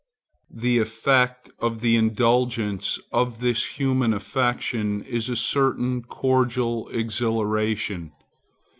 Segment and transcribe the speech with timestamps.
[0.49, 8.11] The effect of the indulgence of this human affection is a certain cordial exhilaration.